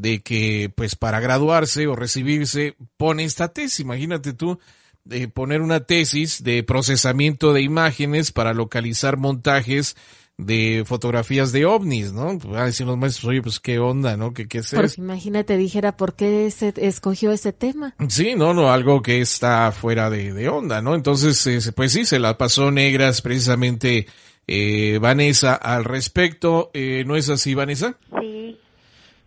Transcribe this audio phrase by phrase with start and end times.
[0.00, 4.58] de que pues para graduarse o recibirse pone esta tesis, imagínate tú,
[5.04, 9.96] de poner una tesis de procesamiento de imágenes para localizar montajes
[10.38, 12.38] de fotografías de ovnis, ¿no?
[12.38, 14.34] Pues, a decir los maestros, oye, pues qué onda, ¿no?
[14.34, 17.94] ¿Qué, qué es Porque imagínate, dijera, ¿por qué se escogió ese tema?
[18.08, 20.94] Sí, no, no, algo que está fuera de, de onda, ¿no?
[20.94, 24.06] Entonces, eh, pues sí, se la pasó negras precisamente
[24.46, 26.70] eh, Vanessa al respecto.
[26.74, 27.96] Eh, ¿No es así, Vanessa?
[28.20, 28.58] Sí,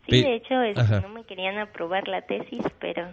[0.10, 3.08] sí, de hecho, es, no me querían aprobar la tesis, pero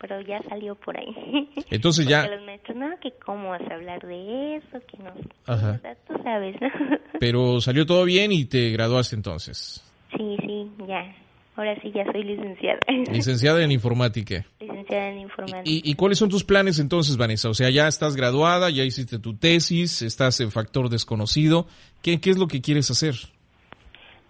[0.00, 1.48] pero ya salió por ahí.
[1.70, 2.28] Entonces Porque ya...
[2.28, 5.12] los maestros, no, que cómo vas a hablar de eso, que no.
[5.46, 5.80] Ajá.
[6.06, 6.68] Tú sabes, ¿no?
[7.20, 9.84] Pero salió todo bien y te graduaste entonces.
[10.16, 11.14] Sí, sí, ya.
[11.56, 12.78] Ahora sí ya soy licenciada.
[13.12, 14.46] Licenciada en informática.
[14.60, 15.68] Licenciada en informática.
[15.68, 17.48] ¿Y, ¿Y, cuáles son tus planes entonces, Vanessa?
[17.48, 21.66] O sea, ya estás graduada, ya hiciste tu tesis, estás en factor desconocido.
[22.00, 23.16] ¿Qué, qué es lo que quieres hacer?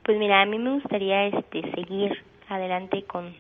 [0.08, 2.16] Pues mira, a mí me gustaría este seguir
[2.48, 3.34] adelante con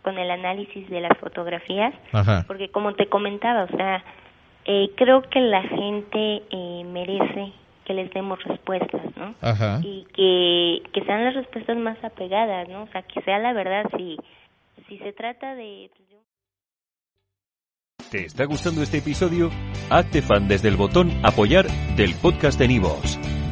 [0.00, 2.44] con el análisis de las fotografías, Ajá.
[2.46, 4.02] porque como te comentaba, o sea,
[4.64, 7.52] eh, creo que la gente eh, merece
[7.84, 9.34] que les demos respuestas, ¿no?
[9.42, 9.80] Ajá.
[9.82, 12.84] Y que, que sean las respuestas más apegadas, ¿no?
[12.84, 14.16] O sea, que sea la verdad, si,
[14.88, 15.90] si se trata de...
[18.10, 19.50] ¿Te está gustando este episodio?
[19.90, 21.66] Hazte fan desde el botón apoyar
[21.96, 23.18] del podcast de Nivos.